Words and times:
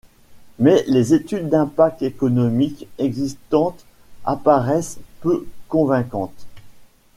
Mais 0.57 0.83
les 0.87 1.13
études 1.13 1.49
d'impact 1.49 2.01
économique 2.01 2.87
existantes 2.97 3.85
apparaissent 4.25 4.97
peu 5.19 5.45
convaincantes. 5.67 6.47